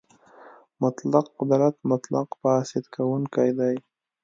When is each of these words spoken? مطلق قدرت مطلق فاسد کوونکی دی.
مطلق 0.81 1.25
قدرت 1.39 1.75
مطلق 1.91 2.27
فاسد 2.41 2.83
کوونکی 2.95 3.49
دی. 3.57 3.75